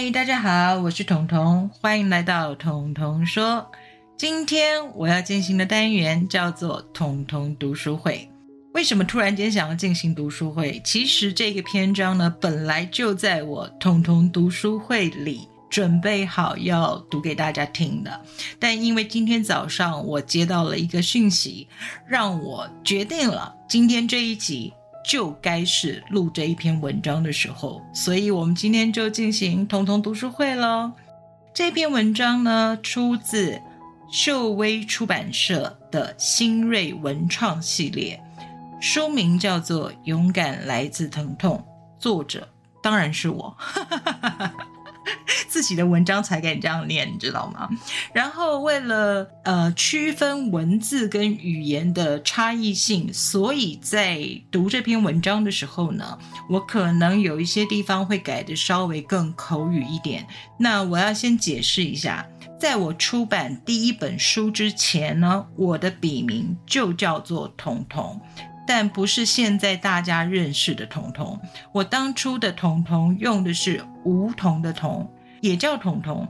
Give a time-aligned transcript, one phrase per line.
[0.00, 3.68] 嗨，大家好，我是彤彤，欢迎来到彤彤说。
[4.16, 8.30] 今天我要进行的单元叫做“彤彤读书会”。
[8.74, 10.80] 为什么突然间想要进行读书会？
[10.84, 18.20] 其实这个篇章呢，本来就在我“彤彤读书会”里准备好要读给大家听的，
[18.60, 21.66] 但因为今天早上我接到了一个讯息，
[22.06, 24.72] 让我决定了今天这一集。
[25.08, 30.92] 就该是录这一篇文章的时候，所以我们今天就进行童童读书会喽。
[31.54, 33.58] 这篇文章呢，出自
[34.12, 38.22] 秀威出版社的新锐文创系列，
[38.82, 41.64] 书名叫做《勇敢来自疼痛》，
[41.98, 42.46] 作者
[42.82, 43.56] 当然是我。
[43.56, 44.67] 哈哈哈哈
[45.48, 47.68] 自己的文章才敢这样念，你知道吗？
[48.12, 56.18] 然后为了呃区分文字跟语言的差异性，所以在读这篇文章的时候呢，
[56.48, 60.26] 我可能有一些地方会改的稍微更口语一点。
[60.58, 62.26] 那我要先解释一下，
[62.58, 68.20] 在我出版第一本书之前呢，我的笔名就叫做彤彤，
[68.66, 71.38] 但不是现在大家认识的彤彤。
[71.72, 75.10] 我当初的彤彤用的是梧桐的桐。
[75.40, 76.26] 也叫彤彤。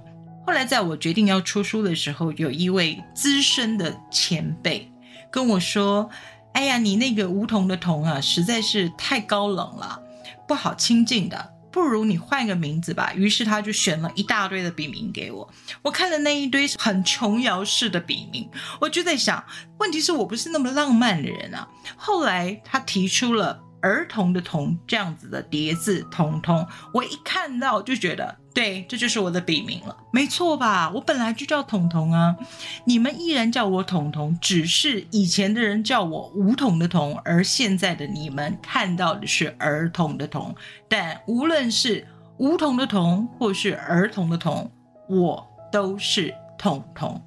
[0.46, 4.90] 后来在我决定要出书的时候，有一位资深的前辈
[5.30, 6.08] 跟我说
[6.54, 10.00] ：“哎呀，你那个梧桐的桐啊，实在是太高冷了，
[10.46, 15.46] 不好亲近的，不如你换个名字吧。”于是他就选了一大堆的笔名给我。
[15.82, 18.48] 我看了那一堆很琼瑶式的笔名，
[18.80, 19.44] 我就在想，
[19.76, 21.68] 问题是我不是那么浪漫的人啊。
[21.94, 28.34] 后来他提出了儿童的童这样子的叠字彤彤，我一看到就觉得。
[28.58, 30.90] 对，这就是我的笔名了，没错吧？
[30.92, 32.36] 我本来就叫彤彤啊，
[32.86, 40.52] 你们依然叫我彤彤，只是以前的人叫我梧桐的桐，而现在的你们看到的是儿童的童。
[40.88, 42.04] 但无论是
[42.38, 44.68] 梧桐的桐，或是儿童的童，
[45.08, 47.22] 我都是彤彤。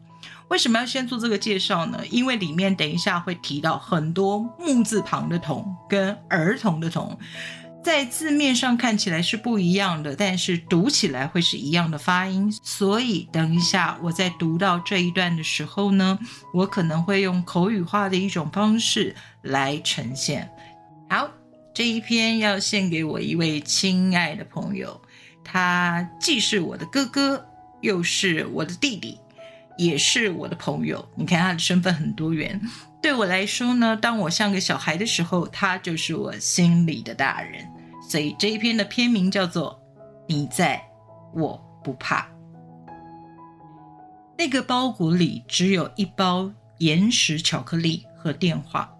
[0.49, 2.01] 为什么要先做这个介绍呢？
[2.09, 7.17] 因为里面等一下会提到很多木字旁的童跟儿童的童。
[7.83, 12.51] 在字面上看起来是不一样的，但是读起来会是一样的发音。
[12.63, 16.19] 所以等一下我在读到这一段的时候呢，
[16.53, 20.49] 我可能会用口语化的一种方式来呈现。
[21.09, 21.29] 好，
[21.73, 25.01] 这一篇要献给我一位亲爱的朋友，
[25.43, 27.45] 他既是我的哥哥，
[27.81, 29.17] 又是我的弟弟，
[29.77, 31.09] 也是我的朋友。
[31.15, 32.61] 你看他的身份很多元。
[33.01, 37.67] 对我来说呢，当我像个小孩的时候，他就是我心里的大人。
[38.07, 39.81] 所以这一篇的篇名叫做
[40.27, 40.81] 《你在
[41.33, 42.21] 我不怕》。
[44.37, 48.93] 那个包裹里只有一包岩石巧克力和电话。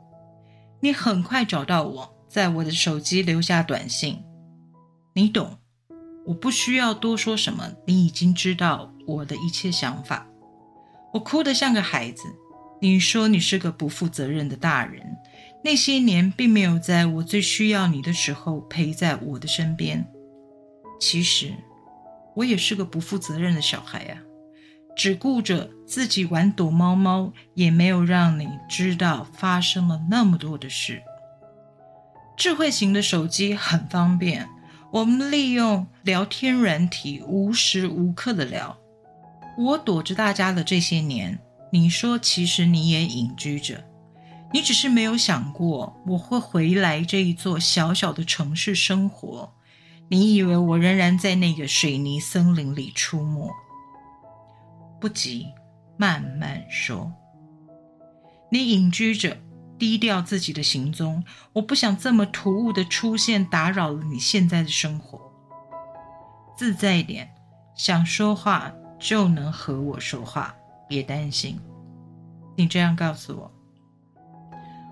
[0.80, 4.24] 你很快找到我，在我的手机留下短信。
[5.14, 5.58] 你懂，
[6.26, 10.28] 我不需要多说什么，你已经知道我的一切想法。
[11.14, 12.24] 我哭得像个孩子。
[12.84, 15.16] 你说你是个不负责任的大人，
[15.64, 20.04] 那些年并没有在我最需要你的时候陪在我的身边。
[21.00, 21.54] 其实，
[22.36, 24.18] 我也是个不负责任的小孩啊，
[24.96, 31.04] 只顾着自己玩躲猫猫，也没有让你知道发生了那么多的事。
[32.36, 34.50] 智慧型的手机很方便，
[34.92, 38.76] 我们利用聊天软体无时无刻的聊。
[39.56, 41.38] 我躲着大家的这些年。
[41.72, 43.84] 你说，其实你也隐居着，
[44.54, 49.54] 你只是没有想过我会回来这一座小小的城市生活。
[50.10, 53.50] 你以为我仍然在那个水泥森林里出没？
[55.00, 55.48] 不急，
[55.96, 57.10] 慢慢说。
[58.52, 59.38] 你隐居着，
[59.80, 61.24] 低调自己的行踪。
[61.54, 65.18] 我不想这么突兀的出现，打扰了你现在的生活。
[66.58, 67.34] 自在一点，
[67.74, 70.54] 想说话就能和我说话。
[70.92, 71.58] 别担心，
[72.58, 73.50] 你这样告诉我，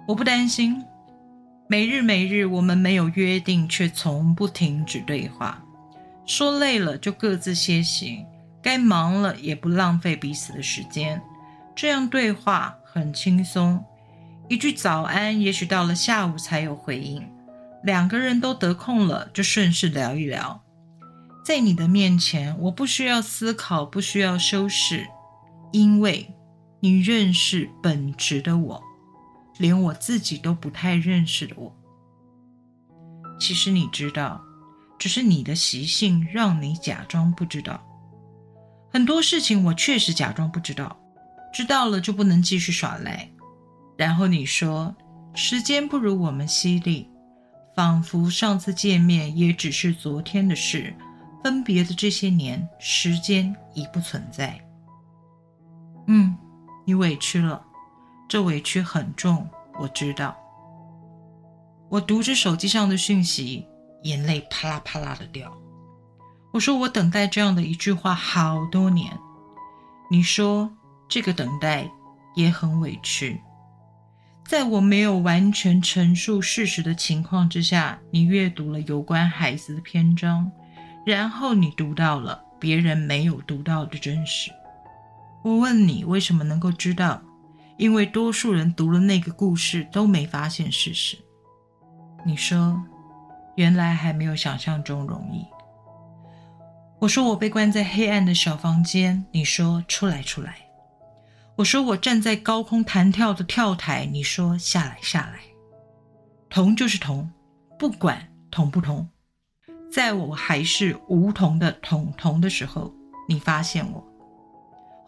[0.07, 0.81] 我不担心。
[1.68, 5.62] 每日每日，我们没有约定，却从不停止对话。
[6.25, 8.25] 说累了就各自歇息，
[8.62, 11.22] 该忙了也不浪费彼此的时间。
[11.75, 13.84] 这样对话很轻松。
[14.48, 17.22] 一句早安，也许到了下午才有回应。
[17.84, 20.63] 两个人都得空了，就顺势聊一聊。
[21.44, 25.06] 在你的面前，我不需要思考，不需要修饰。
[25.71, 26.27] 因为
[26.80, 28.81] 你认识本质的我，
[29.57, 31.75] 连我自己都不太认识的我。
[33.39, 34.42] 其实你知道，
[34.98, 37.81] 只是你的习性让你假装不知道。
[38.92, 40.98] 很多事情我确实假装不知道，
[41.54, 43.30] 知道了就不能继续耍赖。
[43.98, 44.95] 然后你说，
[45.36, 47.07] 时间不如我们犀利，
[47.75, 50.94] 仿佛上次见面也只是昨天的事，
[51.44, 54.60] 分别的这些年，时间已不存在。
[56.12, 56.36] 嗯，
[56.86, 57.64] 你委屈了，
[58.28, 59.48] 这委屈很重，
[59.80, 60.36] 我知道。
[61.88, 63.68] 我读着手机上的讯息，
[64.02, 65.56] 眼泪啪啦啪啦的掉。
[66.52, 69.16] 我说我等待这样的一句话好多年。
[70.10, 70.72] 你说
[71.08, 71.88] 这个等待
[72.36, 73.40] 也很委屈。
[74.48, 80.52] 在我没有完全陈述事实的情况之下，你阅读了有关孩子的篇章，
[81.06, 84.50] 然后你读到了别人没有读到的真实。
[85.44, 87.22] 我问你为什么能够知道？
[87.78, 91.18] 因为多数人读了那个故事都没发现事实。
[92.26, 92.82] 你说，
[93.56, 95.46] 原来还没有想象中容易。
[97.00, 99.26] 我说我被关在黑暗的小房间。
[99.32, 100.58] 你说出来出来。
[101.56, 105.40] 我说我站在高空弹跳的跳台，你说下来下来，
[106.50, 107.30] 同就是同，
[107.78, 109.08] 不管同不同，
[109.92, 112.94] 在我还是梧桐的彤彤的时候，
[113.28, 114.06] 你发现我，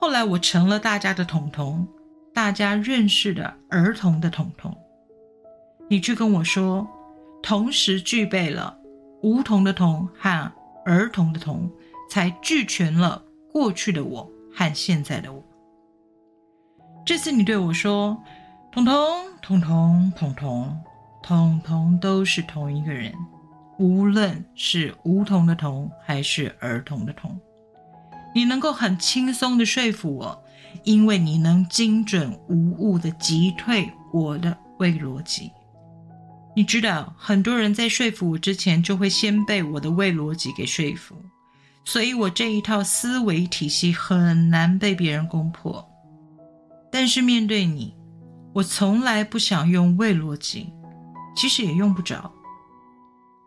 [0.01, 1.88] 后来我成了大家的童童，
[2.33, 4.75] 大家认识的儿童的童童，
[5.88, 6.88] 你去跟我说，
[7.44, 8.75] 同时具备了
[9.21, 10.51] 梧桐的桐和
[10.88, 11.69] 儿童的童，
[12.09, 15.44] 才俱全了过去的我和现在的我。
[17.06, 18.19] 这次你对我说
[18.74, 18.97] ：“彤彤，
[19.39, 20.81] 彤彤，彤彤，
[21.21, 23.13] 彤彤都是同一个人，
[23.77, 27.39] 无论是梧桐的桐还是儿童的童。”
[28.33, 30.44] 你能够很轻松的说服我，
[30.83, 35.51] 因为你能精准无误的击退我的伪逻辑。
[36.56, 41.16] 你知道，很多人在说服我之前，就会先被我的伪逻辑给说服，
[41.86, 45.88] 所以我这一套思维体系很难被别人攻破。
[46.92, 47.95] 但是面对你，
[48.54, 50.74] 我从来不想用伪逻辑，
[51.38, 52.30] 其实也用不着。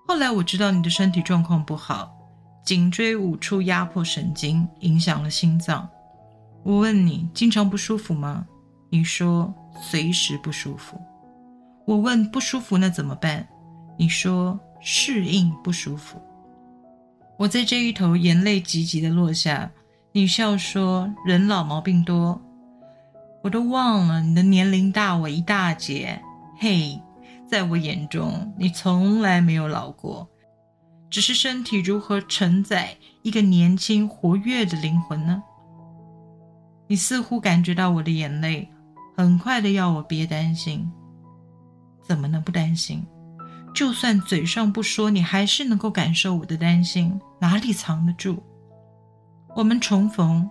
[0.07, 2.14] 后来我知道你的身体状况不好，
[2.65, 5.87] 颈椎五处压迫神经，影响了心脏。
[6.63, 8.47] 我问你，经常不舒服吗？
[8.89, 10.99] 你说随时不舒服。
[11.85, 13.47] 我问不舒服那怎么办？
[13.99, 16.19] 你说适应不舒服。
[17.39, 19.71] 我在这一头眼泪急急的落下，
[20.13, 22.41] 你笑说人老毛病多。
[23.43, 26.19] 我都忘了你的年龄大我一大截，
[26.59, 26.99] 嘿，
[27.47, 30.27] 在我眼中你从来没有老过，
[31.15, 35.41] 只是身体如何承载一个年轻活跃的灵魂呢？
[36.89, 38.69] 你似乎感觉到我的眼泪，
[39.17, 40.91] 很快的要我别担心，
[42.03, 43.07] 怎么能不担心？
[43.73, 48.43] 就算嘴上不说，你还是能够感受我的担心，哪里藏得住？
[49.55, 50.51] 我们重逢。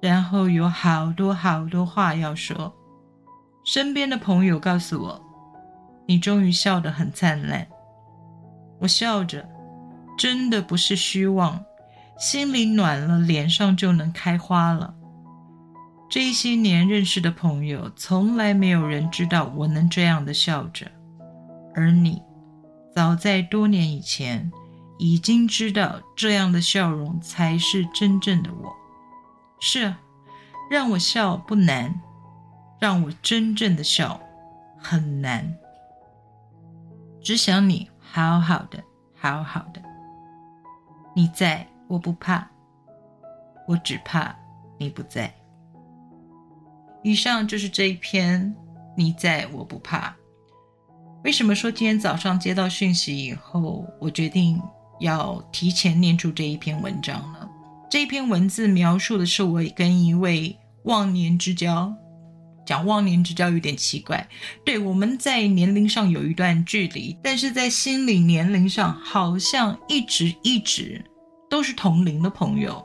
[0.00, 2.72] 然后有好多好多话要说，
[3.64, 5.20] 身边的朋友告诉我，
[6.06, 7.66] 你终于笑得很灿烂。
[8.78, 9.44] 我笑着，
[10.16, 11.64] 真的不是虚妄，
[12.18, 14.94] 心里暖了，脸上就能开花了。
[16.08, 20.86] 这些年认识的朋友，从来没有人知道我能这样的笑着，
[21.74, 22.22] 而你，
[22.94, 24.50] 早在多年以前，
[24.98, 28.72] 已经知道这样的笑容才是真正的我。
[29.60, 29.94] 是，
[30.70, 32.00] 让我笑不难，
[32.78, 34.20] 让我真正的笑
[34.78, 35.56] 很难。
[37.20, 38.82] 只想你好好的，
[39.14, 39.82] 好好的。
[41.16, 42.46] 你在我不怕，
[43.66, 44.36] 我只怕
[44.78, 45.34] 你不在。
[47.02, 48.54] 以上就是这一篇，
[48.94, 50.14] 你在我不怕。
[51.24, 54.60] 为什么说今天早上接到讯息以后，我决定
[55.00, 57.48] 要提前念出这一篇文章呢？
[57.88, 60.54] 这一篇文字描述的是我跟一位
[60.84, 61.90] 忘年之交，
[62.66, 64.28] 讲忘年之交有点奇怪。
[64.64, 71.02] 对，我们在年龄上有一段距离，但是在心理年龄上好像一直一直
[71.48, 72.84] 都是同龄的朋友，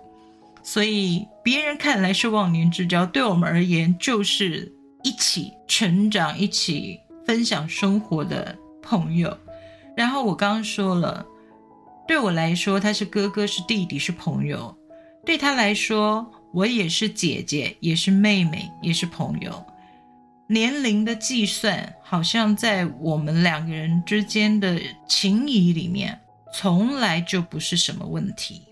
[0.63, 4.71] 所以别人看来是忘年之交，对我们而言就是
[5.03, 9.35] 一起成长、一起分享生活的朋友。
[9.97, 11.25] 然后我刚刚说了，
[12.07, 14.77] 对我来说他是哥哥，是弟弟，是朋友。
[15.25, 19.63] 对他来说，我也是姐姐，也是妹妹，也是朋友。
[20.51, 24.77] 年龄的计算，好像在我们两个人之间的
[25.08, 26.20] 情谊里面，
[26.53, 28.63] 从来就不是什么问题。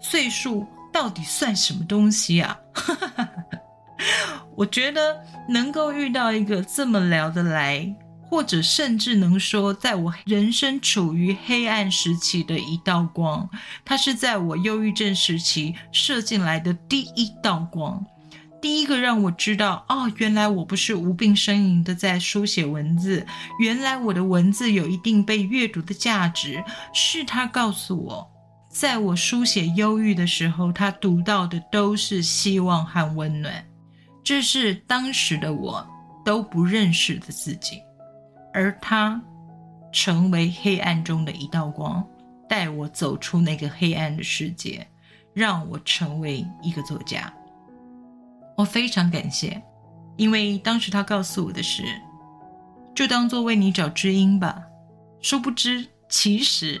[0.00, 2.56] 岁数到底算什么东西啊？
[4.54, 7.92] 我觉得能够遇到一个这么聊得来。
[8.30, 13.48] 或者甚至能说，在我人生处于黑暗时期的一道光，
[13.84, 18.04] 它是在我忧郁症时期射进来的第一道光，
[18.64, 23.26] 第一个让我知道，哦，原来我不是无病呻吟的在书写文字，
[23.58, 28.26] 原来我的文字有一定被阅读的价值，是他告诉我，
[28.70, 33.62] 在我书写忧郁的时候，他读到的都是希望和温暖。
[34.22, 35.86] 这是当时的我
[36.24, 37.82] 都不认识的自己，
[38.54, 39.20] 而他
[39.92, 42.02] 成为黑暗中的一道光，
[42.48, 44.88] 带我走出那个黑暗的世界，
[45.34, 47.30] 让我成为一个作家。
[48.56, 49.62] 我非常感谢，
[50.16, 51.82] 因为当时他告诉我的是，
[52.94, 54.62] 就当做为你找知音吧。
[55.20, 56.80] 殊不知，其实。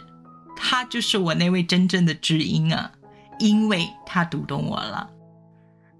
[0.56, 2.92] 他就是我那位真正的知音啊，
[3.40, 5.10] 因为他读懂我了。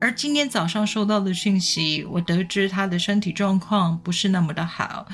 [0.00, 5.09] 而今天早上收到的讯息，我得知他的身体状况不是那么的好。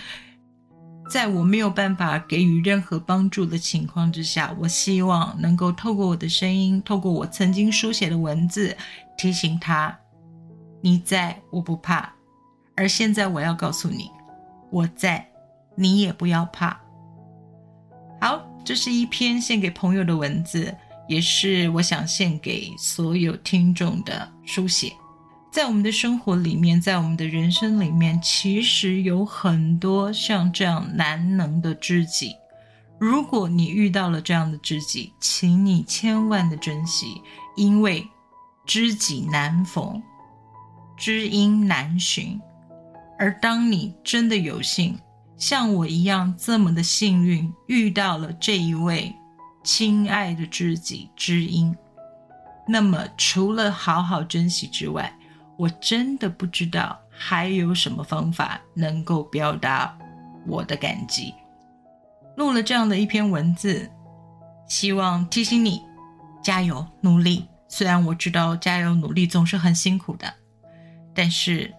[1.11, 8.77] 在我没有办法给予任何帮助的情况之下，我希望能够透过我的声音，透过我曾经书写的文字，
[9.17, 9.99] 提醒他：
[10.81, 12.13] 你在，我不怕。
[12.77, 14.11] 而现在我要告诉你，
[14.71, 15.27] 我在，
[15.75, 16.81] 你也不要怕。
[18.21, 18.47] 好。
[18.63, 20.73] 这是一篇献给朋友的文字，
[21.09, 24.93] 也是我想献给所有听众的书写。
[25.51, 32.37] 在我们的生活里面，在我们的人生里面，其实有很多像这样难能的知己。
[32.99, 37.23] 如果你遇到了这样的知己，请你千万的珍惜，
[37.57, 38.07] 因为
[38.67, 40.01] 知己难逢，
[41.01, 42.39] 知音难寻。
[43.19, 44.99] 而当你真的有幸，
[45.39, 49.15] 像我一样这么的幸运，遇到了这一位
[49.65, 51.75] 亲爱的知己知音。
[52.69, 55.13] 那么，除了好好珍惜之外，
[55.57, 59.97] 我真的不知道还有什么方法能够表达
[60.47, 61.35] 我的感激。
[62.37, 63.91] 录了这样的一篇文字，
[64.69, 65.83] 希望提醒你
[66.43, 67.47] 加油努力。
[67.69, 70.33] 虽然我知道加油努力总是很辛苦的，
[71.15, 71.73] 但是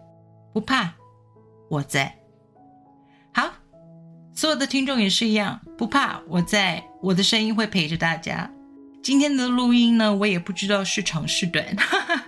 [0.54, 0.94] 不怕，
[1.70, 2.16] 我在。
[3.34, 3.50] 好
[4.34, 8.52] 所有的听众也是一样，不怕，我在我的声音会陪着大家。
[9.04, 12.26] 今天的录音呢，我也不知道是长是短，哈 哈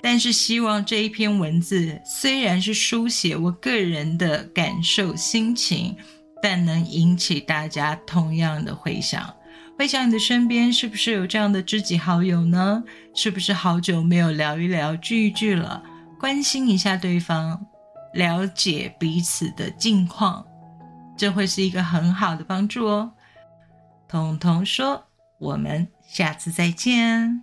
[0.00, 5.96] 但是希望这一篇文字虽然是书写我个人的感受心情，
[6.40, 9.34] 但能引起大家同样的回想。
[9.76, 12.84] 回想你的身边是不是有这样的知己好友呢？
[13.12, 15.82] 是不是好久没有聊一聊、聚一聚了？
[16.24, 17.66] 关心一下对方，
[18.14, 20.42] 了解彼此的近况。
[21.18, 23.12] 这会是一个很好的帮助哦。
[24.08, 25.04] 彤彤说
[25.38, 27.42] ：“我们下次再见。”